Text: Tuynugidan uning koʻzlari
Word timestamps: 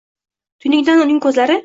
Tuynugidan 0.65 1.05
uning 1.05 1.21
koʻzlari 1.27 1.59